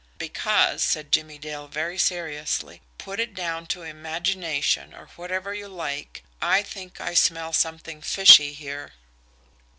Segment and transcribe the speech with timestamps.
[0.17, 6.23] "Because," said Jimmie Dale very seriously, "put it down to imagination or whatever you like,
[6.41, 8.93] I think I smell something fishy here."